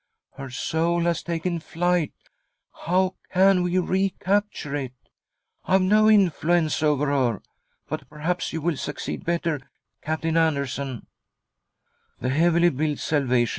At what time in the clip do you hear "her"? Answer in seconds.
0.33-0.49, 7.05-7.43